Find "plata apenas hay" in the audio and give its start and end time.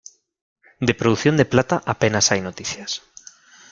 1.45-2.41